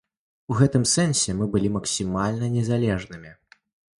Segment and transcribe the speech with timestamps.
[0.53, 3.35] У гэтым сэнсе мы былі максімальна незалежнымі.